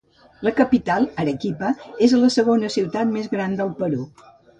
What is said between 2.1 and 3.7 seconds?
la segona ciutat més gran